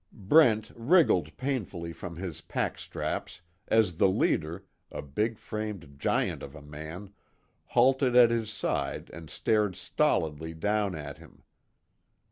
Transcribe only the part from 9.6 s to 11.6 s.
stolidly down at him.